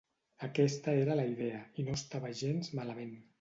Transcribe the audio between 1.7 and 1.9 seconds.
i